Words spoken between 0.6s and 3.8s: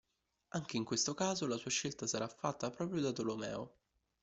in questo caso la sua scelta sarà fatta propria da Tolomeo.